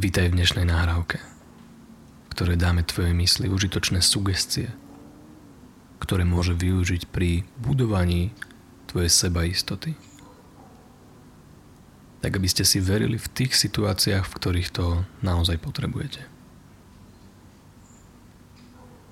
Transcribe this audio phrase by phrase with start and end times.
[0.00, 4.72] Vítaj v dnešnej nahrávke, v ktorej dáme tvojej mysli užitočné sugestie,
[6.00, 8.32] ktoré môže využiť pri budovaní
[8.88, 10.00] tvojej sebaistoty.
[12.24, 16.24] Tak aby ste si verili v tých situáciách, v ktorých to naozaj potrebujete.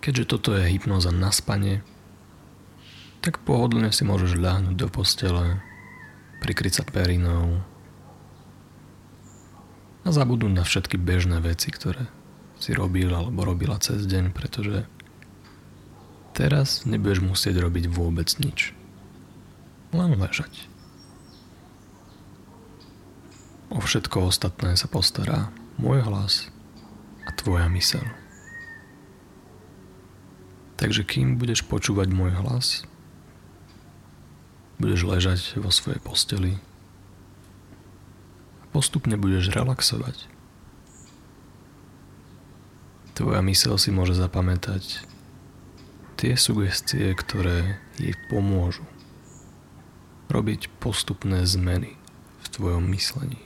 [0.00, 1.84] Keďže toto je hypnoza na spanie,
[3.20, 5.60] tak pohodlne si môžeš ľahnuť do postele,
[6.40, 7.60] prikryť sa perinou
[10.04, 12.06] a zabudnúť na všetky bežné veci, ktoré
[12.58, 14.86] si robil alebo robila cez deň, pretože
[16.34, 18.74] teraz nebudeš musieť robiť vôbec nič.
[19.94, 20.68] Len ležať.
[23.68, 26.48] O všetko ostatné sa postará môj hlas
[27.28, 28.04] a tvoja myseľ.
[30.78, 32.86] Takže kým budeš počúvať môj hlas,
[34.78, 36.52] budeš ležať vo svojej posteli
[38.78, 40.30] postupne budeš relaxovať.
[43.18, 45.02] Tvoja mysel si môže zapamätať
[46.14, 48.86] tie sugestie, ktoré jej pomôžu
[50.30, 51.98] robiť postupné zmeny
[52.38, 53.42] v tvojom myslení.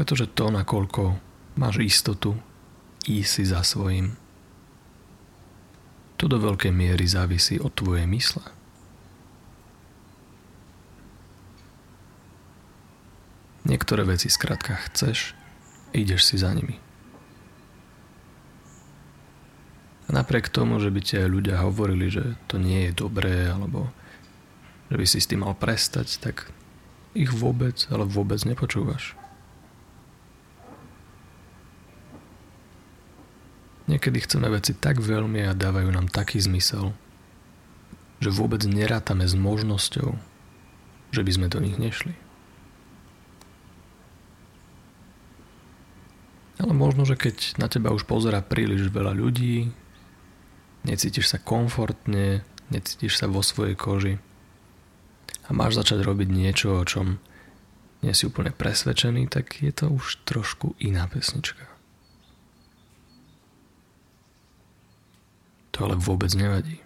[0.00, 1.20] Pretože to, nakoľko
[1.60, 2.40] máš istotu
[3.04, 4.16] ísť si za svojím,
[6.16, 8.61] to do veľkej miery závisí od tvojej mysle.
[13.72, 15.32] Niektoré veci skrátka chceš,
[15.96, 16.76] ideš si za nimi.
[20.12, 23.88] A napriek tomu, že by ti aj ľudia hovorili, že to nie je dobré, alebo
[24.92, 26.52] že by si s tým mal prestať, tak
[27.16, 29.16] ich vôbec, ale vôbec nepočúvaš.
[33.88, 36.92] Niekedy chceme veci tak veľmi a dávajú nám taký zmysel,
[38.20, 40.12] že vôbec nerátame s možnosťou,
[41.08, 42.12] že by sme do nich nešli.
[46.62, 49.74] Ale možno, že keď na teba už pozera príliš veľa ľudí,
[50.86, 54.14] necítiš sa komfortne, necítiš sa vo svojej koži
[55.42, 57.18] a máš začať robiť niečo, o čom
[58.06, 61.66] nie si úplne presvedčený, tak je to už trošku iná pesnička.
[65.74, 66.78] To ale vôbec nevadí.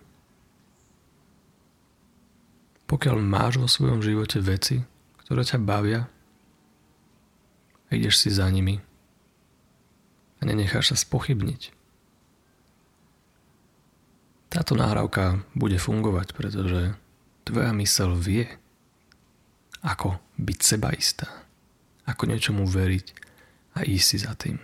[2.87, 4.81] Pokiaľ máš vo svojom živote veci,
[5.27, 6.07] ktoré ťa bavia,
[7.91, 8.86] ideš si za nimi
[10.39, 11.73] a nenecháš sa spochybniť.
[14.53, 16.97] Táto nahrávka bude fungovať, pretože
[17.45, 18.47] tvoja mysel vie,
[19.85, 21.29] ako byť sebaistá,
[22.09, 23.07] ako niečomu veriť
[23.77, 24.59] a ísť si za tým.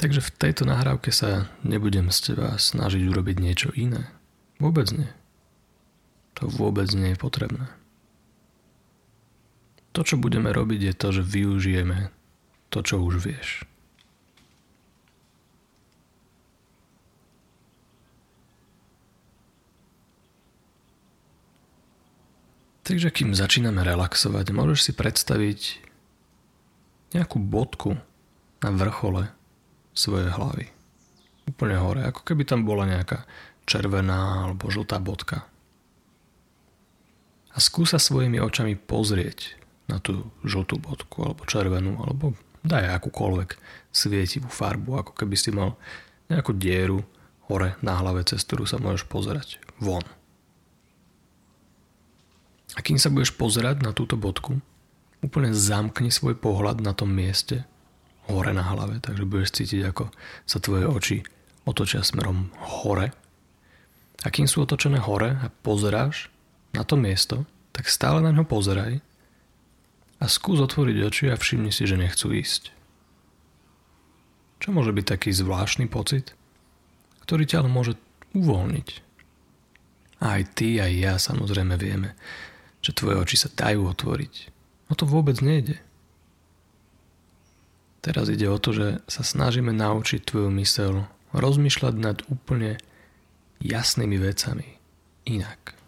[0.00, 4.08] Takže v tejto nahrávke sa nebudem z teba snažiť urobiť niečo iné.
[4.56, 5.12] Vôbec nie.
[6.40, 7.68] To vôbec nie je potrebné.
[9.90, 12.14] To, čo budeme robiť, je to, že využijeme
[12.70, 13.66] to, čo už vieš.
[22.90, 25.60] Takže kým začíname relaxovať, môžeš si predstaviť
[27.14, 27.94] nejakú bodku
[28.58, 29.30] na vrchole
[29.94, 30.74] svoje hlavy.
[31.46, 33.26] Úplne hore, ako keby tam bola nejaká
[33.62, 35.46] červená alebo žltá bodka.
[37.54, 39.59] A skúsa svojimi očami pozrieť
[39.90, 43.58] na tú žltú bodku alebo červenú alebo daj akúkoľvek
[43.90, 45.74] svietivú farbu, ako keby si mal
[46.30, 47.02] nejakú dieru
[47.50, 50.06] hore na hlave, cez ktorú sa môžeš pozerať von.
[52.78, 54.62] A kým sa budeš pozerať na túto bodku,
[55.18, 57.66] úplne zamkni svoj pohľad na tom mieste,
[58.30, 60.14] hore na hlave, takže budeš cítiť, ako
[60.46, 61.16] sa tvoje oči
[61.66, 63.10] otočia smerom hore.
[64.22, 66.30] A kým sú otočené hore a pozeráš
[66.70, 67.42] na to miesto,
[67.74, 69.02] tak stále na ňo pozeraj
[70.20, 72.70] a skús otvoriť oči a všimni si, že nechcú ísť.
[74.60, 76.36] Čo môže byť taký zvláštny pocit,
[77.24, 77.92] ktorý ťa ale môže
[78.36, 78.88] uvoľniť.
[80.20, 82.12] Aj ty, aj ja samozrejme vieme,
[82.84, 84.52] že tvoje oči sa dajú otvoriť.
[84.92, 85.80] No to vôbec nejde.
[88.04, 92.76] Teraz ide o to, že sa snažíme naučiť tvoju mysel rozmýšľať nad úplne
[93.60, 94.76] jasnými vecami
[95.24, 95.79] inak.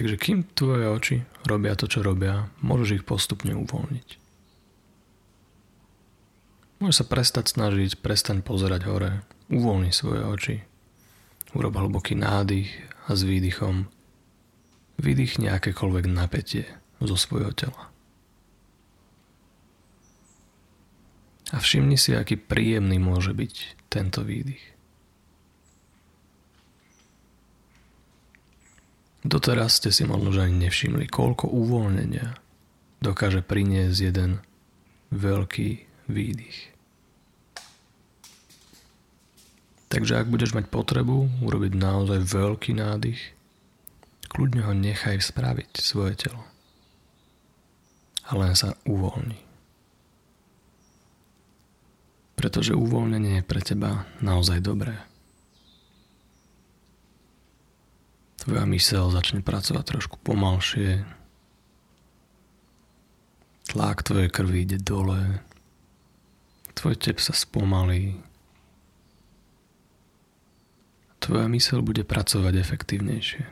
[0.00, 4.08] Takže kým tvoje oči robia to, čo robia, môžeš ich postupne uvoľniť.
[6.80, 9.20] Môžeš sa prestať snažiť, prestaň pozerať hore,
[9.52, 10.56] uvoľni svoje oči.
[11.52, 12.72] Urob hlboký nádych
[13.04, 13.92] a s výdychom
[14.96, 16.64] Vydýchni akékoľvek napätie
[16.96, 17.92] zo svojho tela.
[21.52, 24.79] A všimni si, aký príjemný môže byť tento výdych.
[29.20, 32.40] Doteraz ste si možno ani nevšimli, koľko uvoľnenia
[33.04, 34.40] dokáže priniesť jeden
[35.12, 35.70] veľký
[36.08, 36.58] výdych.
[39.90, 43.34] Takže ak budeš mať potrebu urobiť naozaj veľký nádych,
[44.30, 46.46] kľudne ho nechaj spraviť svoje telo.
[48.30, 49.42] A len sa uvoľni.
[52.38, 55.09] Pretože uvoľnenie je pre teba naozaj dobré.
[58.40, 61.04] Tvoja mysel začne pracovať trošku pomalšie.
[63.68, 65.44] Tlak tvojej krvi ide dole.
[66.72, 68.30] Tvoj tep sa spomalí
[71.30, 73.46] tvoja mysel bude pracovať efektívnejšie.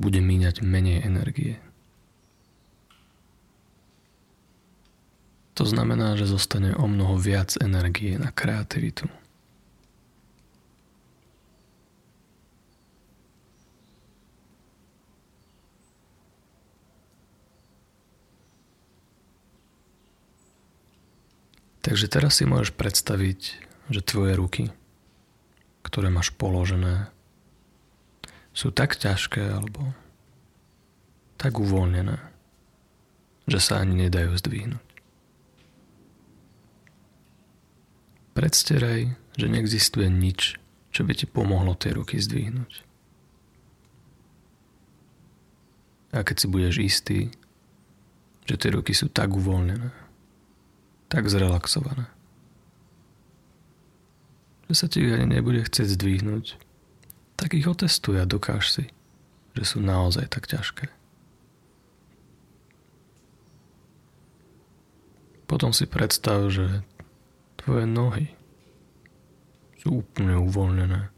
[0.00, 1.60] Bude míňať menej energie.
[5.60, 9.06] To znamená, že zostane o mnoho viac energie na kreativitu.
[21.84, 23.40] Takže teraz si môžeš predstaviť
[23.92, 24.72] že tvoje ruky,
[25.84, 27.12] ktoré máš položené,
[28.56, 29.92] sú tak ťažké alebo
[31.36, 32.16] tak uvoľnené,
[33.44, 34.86] že sa ani nedajú zdvihnúť.
[38.32, 40.56] Predsteraj, že neexistuje nič,
[40.88, 42.72] čo by ti pomohlo tie ruky zdvihnúť.
[46.16, 47.20] A keď si budeš istý,
[48.48, 50.03] že tie ruky sú tak uvoľnené,
[51.14, 52.10] tak zrelaxované,
[54.66, 56.58] že sa ti ani nebude chcieť zdvihnúť,
[57.38, 58.84] tak ich otestuj a dokáž si,
[59.54, 60.90] že sú naozaj tak ťažké.
[65.46, 66.82] Potom si predstav, že
[67.62, 68.34] tvoje nohy
[69.78, 71.14] sú úplne uvoľnené.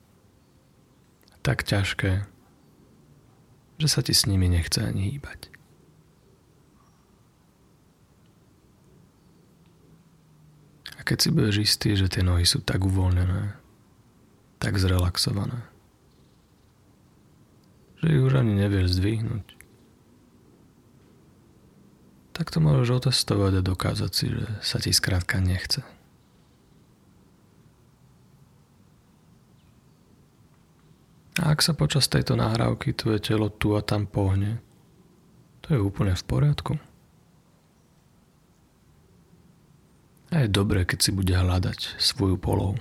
[1.41, 2.29] Tak ťažké,
[3.81, 5.56] že sa ti s nimi nechce ani hýbať.
[11.07, 13.55] Keď si budeš istý, že tie nohy sú tak uvoľnené,
[14.59, 15.63] tak zrelaxované,
[18.03, 19.47] že ich už ani nevieš zdvihnúť,
[22.35, 25.87] tak to môžeš otestovať a dokázať si, že sa ti skrátka nechce.
[31.37, 34.59] A ak sa počas tejto nahrávky tvoje telo tu a tam pohne,
[35.65, 36.73] to je úplne v poriadku.
[40.35, 42.77] A je dobré, keď si bude hľadať svoju polohu.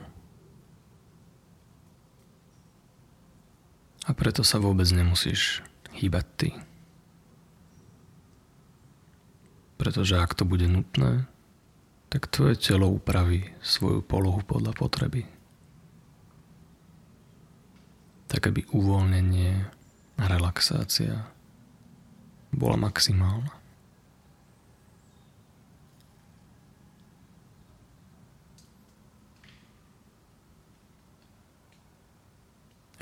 [4.05, 5.65] A preto sa vôbec nemusíš
[5.97, 6.49] hýbať ty.
[9.81, 11.25] Pretože ak to bude nutné,
[12.13, 15.25] tak tvoje telo upraví svoju polohu podľa potreby.
[18.29, 19.53] Tak aby uvoľnenie
[20.15, 21.27] a relaxácia
[22.55, 23.54] bola maximálna.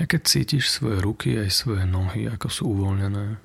[0.04, 3.40] A keď cítiš svoje ruky aj svoje nohy, ako sú uvoľnené,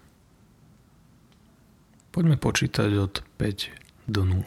[2.12, 4.44] poďme počítať od 5 do 0.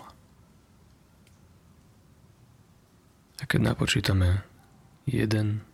[3.41, 4.45] A keď napočítame
[5.09, 5.65] 1,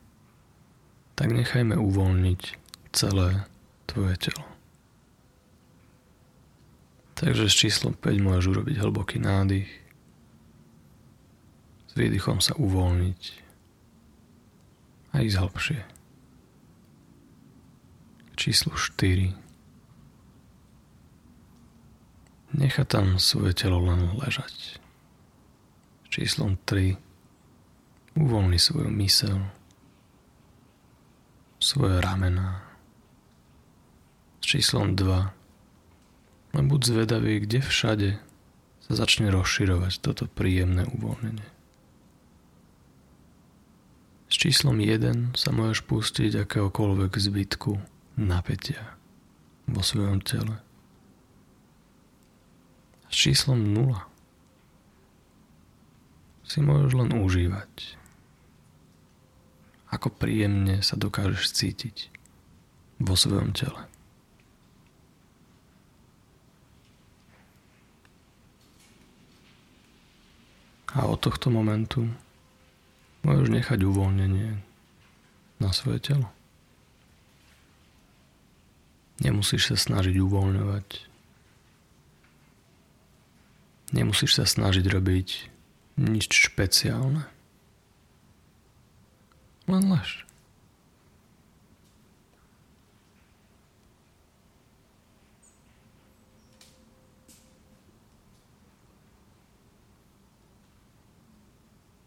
[1.19, 2.43] tak nechajme uvoľniť
[2.95, 3.43] celé
[3.91, 4.47] tvoje telo.
[7.19, 9.67] Takže s číslom 5 môžeš urobiť hlboký nádych,
[11.91, 13.23] s výdychom sa uvoľniť
[15.19, 15.98] a ísť hlbšie
[18.39, 19.35] číslu 4.
[22.55, 24.79] Necha tam svoje telo len ležať.
[26.07, 26.95] Číslom 3.
[28.15, 29.43] Uvoľni svoju mysel,
[31.59, 32.63] svoje ramená.
[34.39, 36.55] Číslom 2.
[36.55, 38.11] Len buď zvedavý, kde všade
[38.87, 41.47] sa začne rozširovať toto príjemné uvoľnenie.
[44.31, 48.99] S číslom 1 sa môžeš pustiť akéhokoľvek zbytku napätia
[49.71, 50.59] vo svojom tele.
[53.09, 53.95] S číslom 0
[56.49, 57.97] si môžeš len užívať,
[59.95, 61.97] ako príjemne sa dokážeš cítiť
[62.99, 63.87] vo svojom tele.
[70.97, 72.09] A od tohto momentu
[73.23, 74.57] môžeš nechať uvoľnenie
[75.61, 76.38] na svoje telo.
[79.19, 80.89] Nemusíš sa snažiť uvoľňovať.
[83.91, 85.29] Nemusíš sa snažiť robiť
[85.99, 87.27] nič špeciálne.
[89.67, 90.29] Len lež.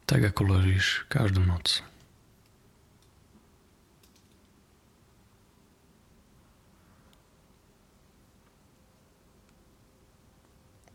[0.08, 1.84] Tak ako ležíš každú noc.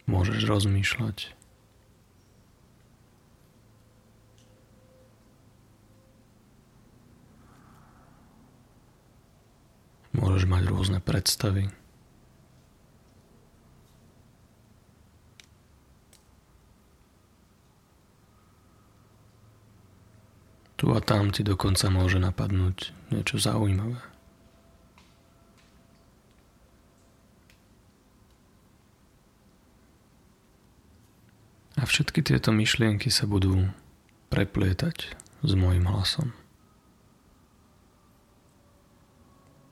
[0.07, 1.35] Môžeš rozmýšľať.
[10.17, 11.69] Môžeš mať rôzne predstavy.
[20.77, 24.16] Tu a tam ti dokonca môže napadnúť niečo zaujímavé.
[31.87, 33.71] Všetky tieto myšlienky sa budú
[34.29, 35.15] preplietať
[35.47, 36.35] s môjim hlasom,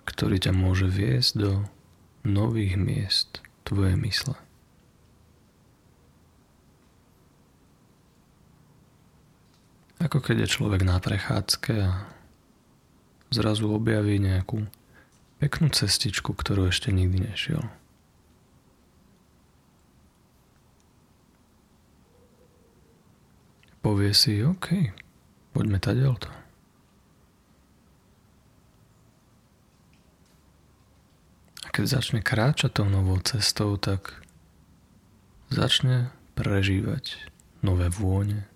[0.07, 1.53] ktorý ťa môže viesť do
[2.23, 4.39] nových miest tvojej mysle.
[9.99, 12.07] Ako keď je človek na prechádzke a
[13.35, 14.71] zrazu objaví nejakú
[15.43, 17.67] peknú cestičku, ktorú ešte nikdy nešiel.
[23.85, 24.97] Povie si, OK,
[25.53, 26.33] poďme to.
[31.61, 34.25] A keď začne kráčať tou novou cestou, tak
[35.53, 37.29] začne prežívať
[37.61, 38.49] nové vône,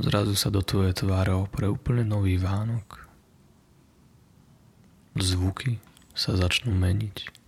[0.00, 3.04] Zrazu sa do tvojej tváre opre úplne nový Vánok.
[5.12, 5.76] Zvuky
[6.16, 7.39] sa začnú meniť.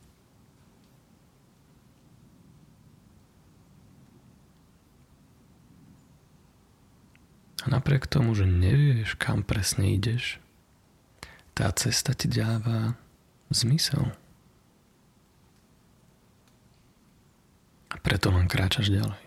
[7.62, 10.42] A napriek tomu, že nevieš, kam presne ideš,
[11.54, 12.98] tá cesta ti dáva
[13.54, 14.10] zmysel.
[17.92, 19.20] A preto len kráčaš ďalej.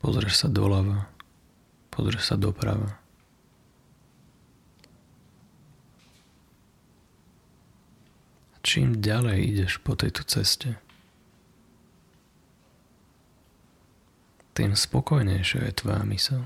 [0.00, 1.12] Pozrieš sa doľava,
[1.92, 2.96] pozrieš sa doprava.
[8.50, 10.80] A čím ďalej ideš po tejto ceste,
[14.60, 16.44] tým spokojnejšia je tvoja mysel.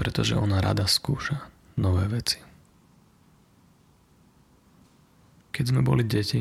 [0.00, 1.36] Pretože ona rada skúša
[1.76, 2.40] nové veci.
[5.52, 6.40] Keď sme boli deti,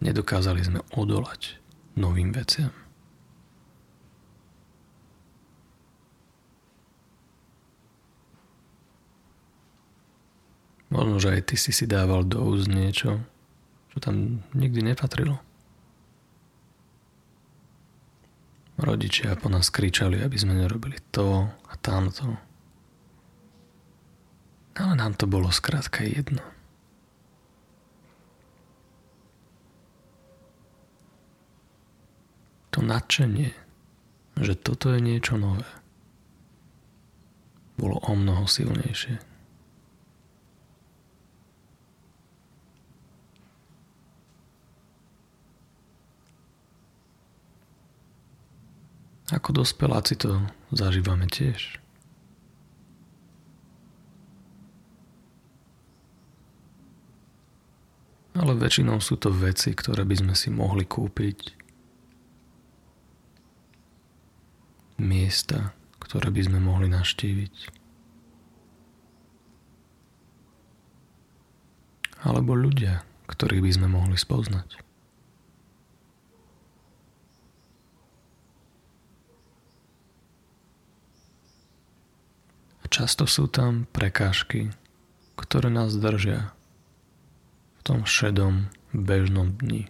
[0.00, 1.60] nedokázali sme odolať
[2.00, 2.72] novým veciam.
[10.88, 13.20] Možno, že aj ty si si dával do úst niečo,
[13.92, 15.49] čo tam nikdy nepatrilo.
[18.80, 22.40] Rodičia po nás kričali, aby sme nerobili to a tamto.
[24.72, 26.40] Ale nám to bolo skrátka jedno.
[32.70, 33.50] to nadšenie,
[34.38, 35.66] že toto je niečo nové,
[37.74, 39.29] bolo o mnoho silnejšie.
[49.30, 50.42] Ako dospeláci to
[50.74, 51.78] zažívame tiež.
[58.34, 61.60] Ale väčšinou sú to veci, ktoré by sme si mohli kúpiť
[65.00, 67.54] miesta, ktoré by sme mohli naštíviť.
[72.20, 73.00] Alebo ľudia,
[73.32, 74.76] ktorých by sme mohli spoznať.
[82.79, 84.74] A často sú tam prekážky,
[85.38, 86.50] ktoré nás držia
[87.78, 89.86] v tom šedom, bežnom dni,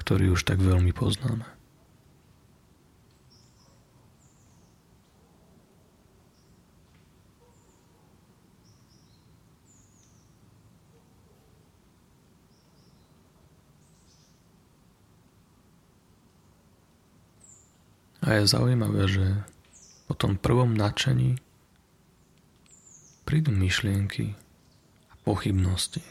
[0.00, 1.44] ktorý už tak veľmi poznáme.
[18.22, 19.26] A je zaujímavé, že
[20.06, 21.42] po tom prvom nadšení
[23.32, 24.36] prídu myšlienky
[25.08, 26.04] a pochybnosti,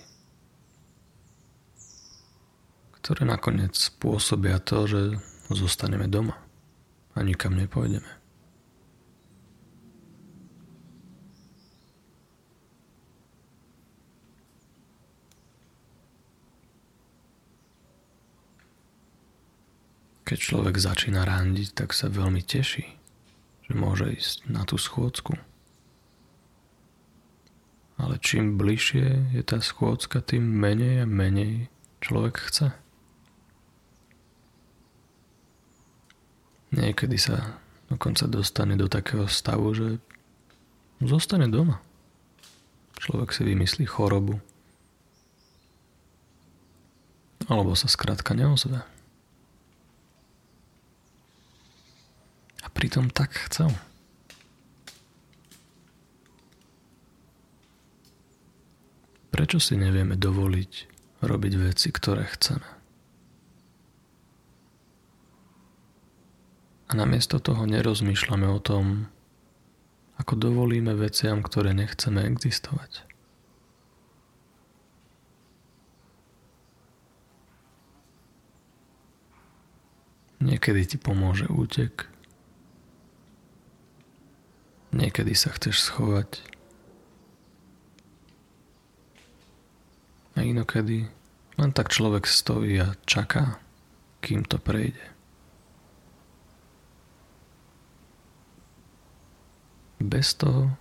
[2.97, 5.01] ktoré nakoniec spôsobia to, že
[5.53, 6.33] zostaneme doma
[7.13, 8.09] a nikam nepôjdeme.
[20.25, 22.89] Keď človek začína randiť, tak sa veľmi teší,
[23.69, 25.50] že môže ísť na tú schôdzku.
[28.01, 31.69] Ale čím bližšie je tá schôdzka, tým menej a menej
[32.01, 32.73] človek chce.
[36.73, 37.61] Niekedy sa
[37.93, 40.01] dokonca dostane do takého stavu, že
[40.97, 41.77] zostane doma.
[42.97, 44.41] Človek si vymyslí chorobu.
[47.45, 48.81] Alebo sa skrátka neozve.
[52.61, 53.69] A pritom tak chcel.
[59.41, 60.73] Prečo si nevieme dovoliť
[61.25, 62.69] robiť veci, ktoré chceme?
[66.85, 69.09] A namiesto toho nerozmýšľame o tom,
[70.21, 73.01] ako dovolíme veciam, ktoré nechceme existovať.
[80.37, 82.05] Niekedy ti pomôže útek.
[84.93, 86.60] Niekedy sa chceš schovať
[90.35, 91.07] A inokedy
[91.59, 93.59] len tak človek stojí a čaká,
[94.23, 95.03] kým to prejde.
[100.01, 100.73] Bez toho,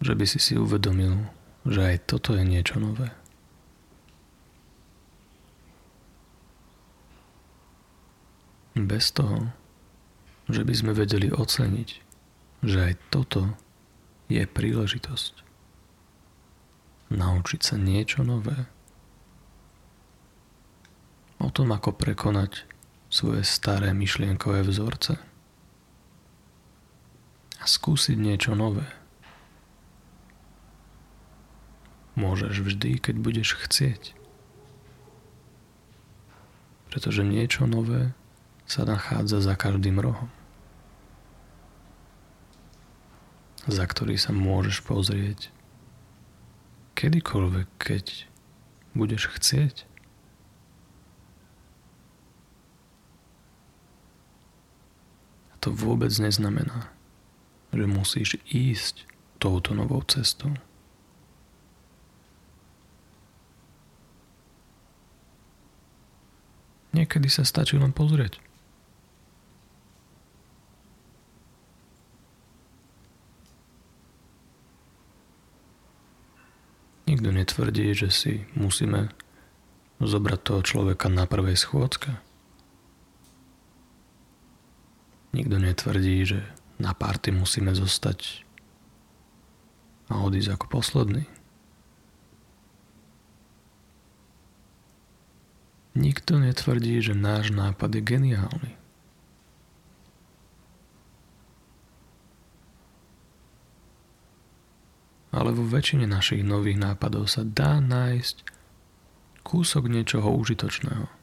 [0.00, 1.28] že by si si uvedomil,
[1.68, 3.12] že aj toto je niečo nové.
[8.72, 9.52] Bez toho,
[10.48, 11.90] že by sme vedeli oceniť,
[12.64, 13.52] že aj toto
[14.32, 15.44] je príležitosť.
[17.12, 18.64] Naučiť sa niečo nové
[21.42, 22.64] o tom, ako prekonať
[23.10, 25.18] svoje staré myšlienkové vzorce
[27.58, 28.86] a skúsiť niečo nové.
[32.14, 34.14] Môžeš vždy, keď budeš chcieť.
[36.92, 38.12] Pretože niečo nové
[38.68, 40.28] sa nachádza za každým rohom.
[43.64, 45.52] Za ktorý sa môžeš pozrieť
[46.98, 48.28] kedykoľvek, keď
[48.92, 49.91] budeš chcieť.
[55.62, 56.90] To vôbec neznamená,
[57.70, 59.06] že musíš ísť
[59.38, 60.50] touto novou cestou.
[66.92, 68.42] Niekedy sa stačí len pozrieť.
[77.06, 79.14] Nikto netvrdí, že si musíme
[80.02, 82.31] zobrať toho človeka na prvej schôdzke.
[85.32, 86.44] Nikto netvrdí, že
[86.76, 88.44] na párty musíme zostať
[90.12, 91.24] a odísť ako posledný.
[95.96, 98.72] Nikto netvrdí, že náš nápad je geniálny.
[105.32, 108.44] Ale vo väčšine našich nových nápadov sa dá nájsť
[109.40, 111.21] kúsok niečoho užitočného.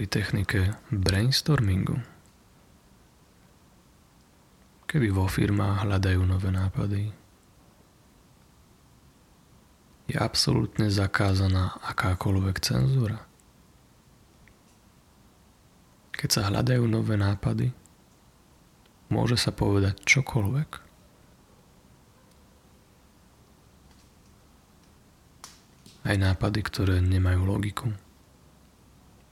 [0.00, 2.00] Pri technike brainstormingu,
[4.88, 7.12] kedy vo firmách hľadajú nové nápady.
[10.08, 13.28] Je absolútne zakázaná akákoľvek cenzúra.
[16.16, 17.68] Keď sa hľadajú nové nápady,
[19.12, 20.70] môže sa povedať čokoľvek.
[26.08, 27.92] Aj nápady, ktoré nemajú logiku.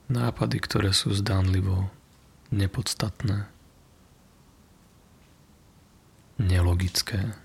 [0.09, 1.93] Nápady, ktoré sú zdánlivo
[2.49, 3.45] nepodstatné,
[6.41, 7.37] nelogické,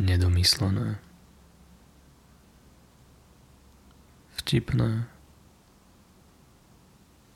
[0.00, 0.96] nedomyslené,
[4.40, 5.04] vtipné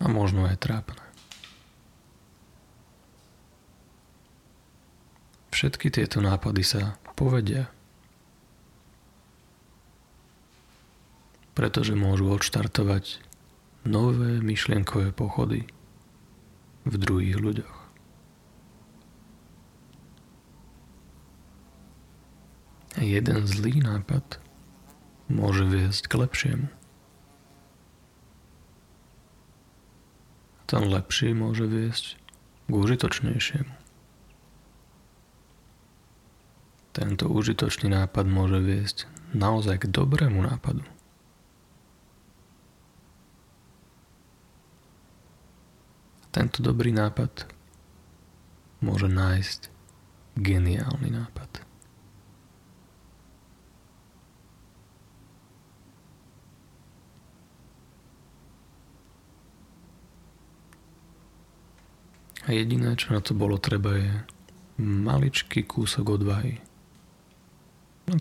[0.01, 1.05] a možno aj trápne.
[5.53, 7.76] Všetky tieto nápady sa povedia
[11.57, 13.25] pretože môžu odštartovať
[13.89, 15.65] nové myšlienkové pochody
[16.85, 17.77] v druhých ľuďoch.
[23.01, 24.41] Jeden zlý nápad
[25.33, 26.69] môže viesť k lepšiemu.
[30.67, 32.19] Ten lepší môže viesť
[32.67, 33.73] k užitočnejšiemu.
[36.97, 38.99] Tento užitočný nápad môže viesť
[39.37, 40.96] naozaj k dobrému nápadu.
[46.37, 47.49] Tento dobrý nápad
[48.85, 49.73] môže nájsť
[50.37, 51.65] geniálny nápad.
[62.45, 64.13] A jediné, čo na to bolo treba, je
[64.77, 66.61] maličký kúsok odvahy.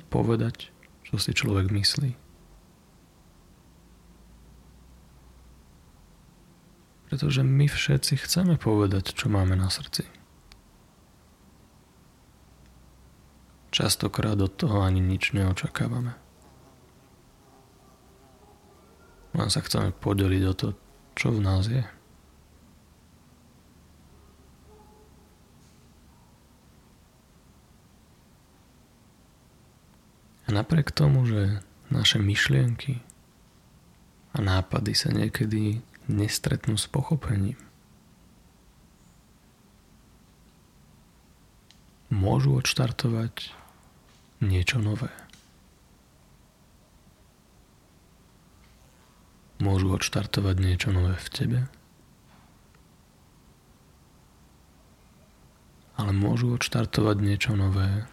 [0.08, 0.72] Povedať,
[1.04, 2.25] čo si človek myslí.
[7.06, 10.10] Pretože my všetci chceme povedať, čo máme na srdci.
[13.70, 16.16] Častokrát od toho ani nič neočakávame.
[19.36, 20.68] Len sa chceme podeliť o to,
[21.12, 21.84] čo v nás je.
[30.46, 31.60] A napriek tomu, že
[31.92, 33.02] naše myšlienky
[34.32, 37.58] a nápady sa niekedy nestretnú s pochopením,
[42.14, 43.52] môžu odštartovať
[44.42, 45.12] niečo nové.
[49.56, 51.60] Môžu odštartovať niečo nové v tebe,
[55.96, 58.04] ale môžu odštartovať niečo nové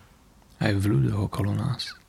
[0.63, 2.02] aj v ľuďoch okolo nás.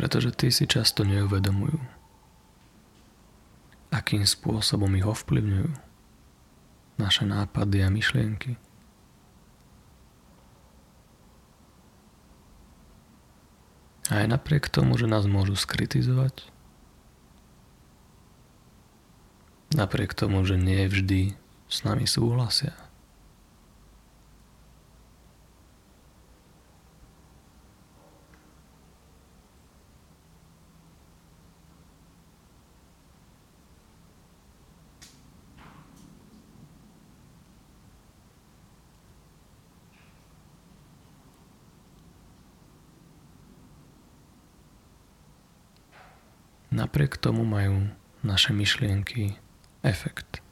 [0.00, 1.76] Pretože tí si často neuvedomujú,
[3.92, 5.76] akým spôsobom ich ovplyvňujú
[6.96, 8.56] naše nápady a myšlienky.
[14.08, 16.48] Aj napriek tomu, že nás môžu skritizovať,
[19.76, 21.36] napriek tomu, že nie vždy
[21.68, 22.72] s nami súhlasia,
[46.90, 47.86] Napriek tomu majú
[48.26, 49.38] naše myšlienky
[49.86, 50.42] efekt.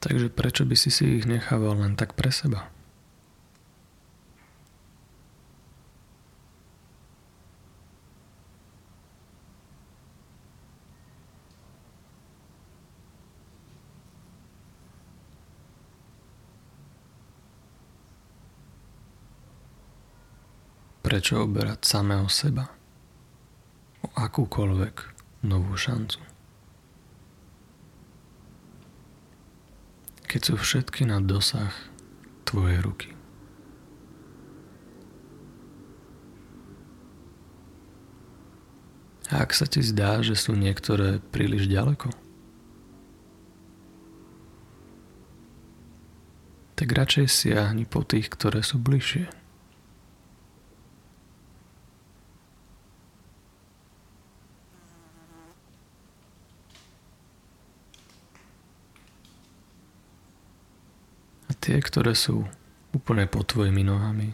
[0.00, 2.72] Takže prečo by si si ich nechával len tak pre seba?
[21.06, 22.66] Prečo oberať samého seba
[24.02, 24.94] o akúkoľvek
[25.46, 26.18] novú šancu?
[30.26, 31.70] Keď sú všetky na dosah
[32.42, 33.14] tvojej ruky.
[39.30, 42.10] A ak sa ti zdá, že sú niektoré príliš ďaleko,
[46.74, 49.45] tak radšej siahni po tých, ktoré sú bližšie.
[61.76, 62.48] Tie, ktoré sú
[62.96, 64.32] úplne pod tvojimi nohami,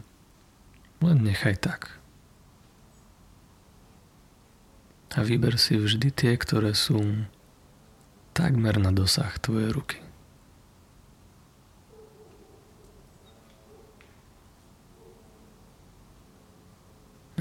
[1.03, 1.99] len nechaj tak.
[5.19, 7.03] A vyber si vždy tie, ktoré sú
[8.31, 9.99] takmer na dosah tvojej ruky.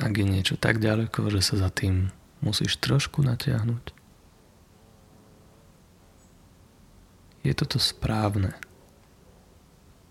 [0.02, 2.10] Ak je niečo tak ďaleko, že sa za tým
[2.42, 3.94] musíš trošku natiahnuť,
[7.46, 8.58] je toto správne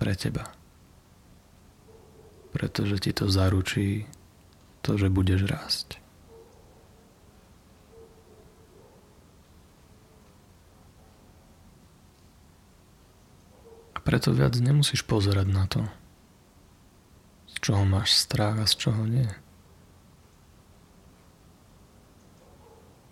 [0.01, 0.49] pre teba.
[2.57, 4.09] Pretože ti to zaručí
[4.81, 6.01] to, že budeš rásť.
[13.93, 15.85] A preto viac nemusíš pozerať na to,
[17.53, 19.29] z čoho máš strach a z čoho nie.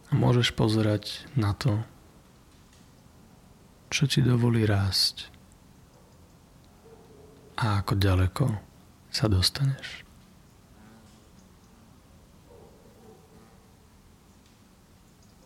[0.09, 1.85] A môžeš pozerať na to,
[3.93, 5.38] čo ti dovolí rásť
[7.59, 8.47] a ako ďaleko
[9.11, 10.07] sa dostaneš.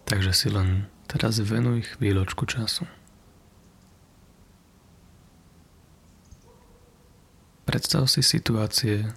[0.05, 2.85] Takže si len teraz venuj chvíľočku času.
[7.65, 9.09] Predstav si situácie,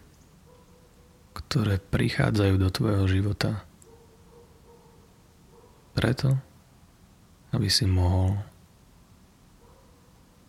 [1.36, 3.67] ktoré prichádzajú do tvojho života
[5.95, 6.36] Preto,
[7.55, 8.36] aby si mohol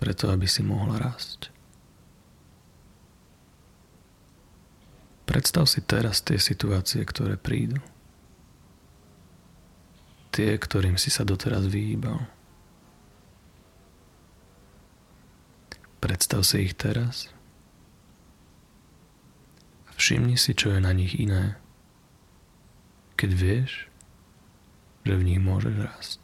[0.03, 1.56] preto, aby si mohla rásť.
[5.27, 7.83] Predstav si teraz tie situácie, ktoré prídu.
[10.31, 12.23] Tie, ktorým si sa doteraz vyhýbal.
[15.99, 17.35] Predstav si ich teraz
[19.97, 21.57] všimni si, čo je na nich iné,
[23.17, 23.73] keď vieš,
[25.09, 26.21] že v nich môžeš rásť.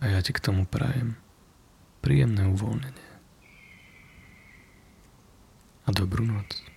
[0.00, 1.18] A ja ti k tomu prajem
[2.06, 3.08] príjemné uvoľnenie.
[5.86, 6.75] A dobrú noc.